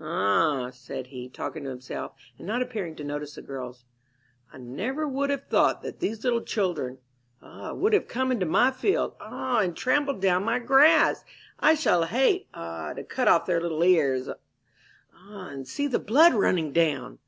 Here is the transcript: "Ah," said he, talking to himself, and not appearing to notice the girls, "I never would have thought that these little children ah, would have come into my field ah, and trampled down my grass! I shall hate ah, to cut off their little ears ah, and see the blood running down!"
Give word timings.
"Ah," 0.00 0.70
said 0.72 1.08
he, 1.08 1.28
talking 1.28 1.64
to 1.64 1.68
himself, 1.68 2.14
and 2.38 2.46
not 2.46 2.62
appearing 2.62 2.96
to 2.96 3.04
notice 3.04 3.34
the 3.34 3.42
girls, 3.42 3.84
"I 4.50 4.56
never 4.56 5.06
would 5.06 5.28
have 5.28 5.46
thought 5.48 5.82
that 5.82 6.00
these 6.00 6.24
little 6.24 6.40
children 6.40 7.00
ah, 7.42 7.74
would 7.74 7.92
have 7.92 8.08
come 8.08 8.32
into 8.32 8.46
my 8.46 8.70
field 8.70 9.12
ah, 9.20 9.58
and 9.60 9.76
trampled 9.76 10.22
down 10.22 10.42
my 10.42 10.58
grass! 10.58 11.22
I 11.60 11.74
shall 11.74 12.04
hate 12.04 12.48
ah, 12.54 12.94
to 12.94 13.04
cut 13.04 13.28
off 13.28 13.44
their 13.44 13.60
little 13.60 13.82
ears 13.84 14.26
ah, 14.30 15.48
and 15.48 15.68
see 15.68 15.86
the 15.86 15.98
blood 15.98 16.32
running 16.32 16.72
down!" 16.72 17.18